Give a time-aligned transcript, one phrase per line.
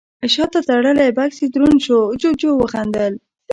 [0.33, 3.13] شاته تړلی بکس يې دروند شو، جُوجُو وخندل: